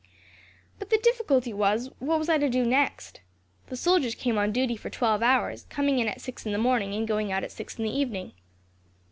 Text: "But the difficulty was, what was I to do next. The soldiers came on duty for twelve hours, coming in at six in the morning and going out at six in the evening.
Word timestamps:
"But 0.79 0.89
the 0.89 0.97
difficulty 0.97 1.53
was, 1.53 1.91
what 1.99 2.17
was 2.17 2.27
I 2.27 2.39
to 2.39 2.49
do 2.49 2.65
next. 2.65 3.21
The 3.67 3.77
soldiers 3.77 4.15
came 4.15 4.35
on 4.35 4.51
duty 4.51 4.75
for 4.75 4.89
twelve 4.89 5.21
hours, 5.21 5.65
coming 5.69 5.99
in 5.99 6.07
at 6.07 6.21
six 6.21 6.43
in 6.43 6.53
the 6.53 6.57
morning 6.57 6.95
and 6.95 7.07
going 7.07 7.31
out 7.31 7.43
at 7.43 7.51
six 7.51 7.77
in 7.77 7.83
the 7.83 7.95
evening. 7.95 8.31